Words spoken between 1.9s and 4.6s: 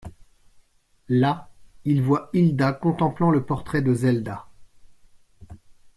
voit Hilda contemplant le portrait de Zelda.